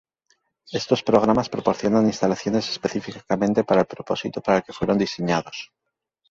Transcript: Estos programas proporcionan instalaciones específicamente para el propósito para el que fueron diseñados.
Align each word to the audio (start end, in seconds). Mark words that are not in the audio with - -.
Estos 0.71 1.03
programas 1.03 1.47
proporcionan 1.47 2.07
instalaciones 2.07 2.67
específicamente 2.71 3.63
para 3.63 3.81
el 3.81 3.85
propósito 3.85 4.41
para 4.41 4.57
el 4.57 4.63
que 4.63 4.73
fueron 4.73 4.97
diseñados. 4.97 5.71